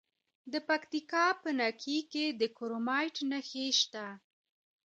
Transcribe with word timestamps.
د 0.51 0.53
پکتیکا 0.67 1.25
په 1.41 1.49
نکې 1.59 1.97
کې 2.11 2.25
د 2.39 2.41
کرومایټ 2.57 3.15
نښې 3.29 3.65
شته. 3.79 4.05